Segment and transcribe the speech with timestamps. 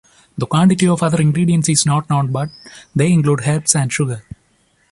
[0.35, 2.49] The quantity of other ingredients is not known but
[2.95, 4.23] they include herbs and sugar.